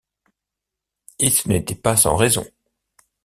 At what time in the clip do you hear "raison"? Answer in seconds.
2.15-2.43